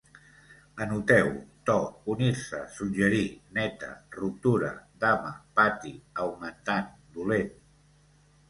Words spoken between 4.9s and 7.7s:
dama, pati, augmentant, dolent